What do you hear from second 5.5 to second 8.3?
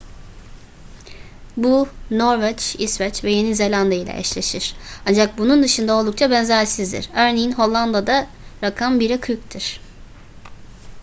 dışında oldukça benzersizdir. örneğin hollanda'da